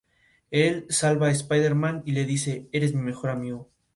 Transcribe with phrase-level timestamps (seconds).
[0.49, 3.69] Él salva a Spider-Man y le dice: "Eres mi mejor amigo".